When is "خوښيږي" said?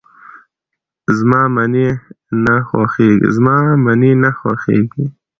4.37-5.03